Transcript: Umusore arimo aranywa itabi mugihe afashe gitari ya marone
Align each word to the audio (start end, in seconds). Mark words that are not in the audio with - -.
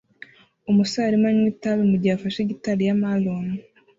Umusore 0.69 1.05
arimo 1.07 1.25
aranywa 1.27 1.47
itabi 1.55 1.81
mugihe 1.91 2.13
afashe 2.15 2.39
gitari 2.49 2.81
ya 2.87 2.95
marone 3.01 3.55